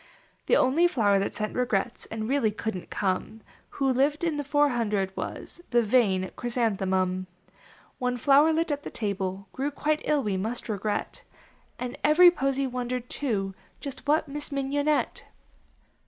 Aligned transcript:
37 0.47 0.47
The 0.47 0.55
only 0.55 0.87
flower 0.87 1.19
that 1.19 1.35
sent 1.35 1.55
regrets 1.55 2.07
And 2.07 2.27
really 2.27 2.49
couldn 2.49 2.81
t 2.81 2.87
come, 2.87 3.41
Who 3.77 3.87
lived 3.93 4.23
in 4.23 4.37
the 4.37 4.43
four 4.43 4.69
hundred, 4.69 5.15
was 5.15 5.61
The 5.69 5.83
vain 5.83 6.31
Chrysanthemum. 6.35 7.27
One 7.99 8.17
flowerlet 8.17 8.71
at 8.71 8.81
the 8.81 8.89
table 8.89 9.47
Grew 9.53 9.69
quite 9.69 10.01
ill, 10.03 10.23
we 10.23 10.37
must 10.37 10.67
regret, 10.67 11.21
And 11.77 11.99
every 12.03 12.31
posie 12.31 12.65
wondered, 12.65 13.11
too, 13.11 13.53
Just 13.79 14.07
what 14.07 14.27
Miss 14.27 14.51
Mignonette. 14.51 15.25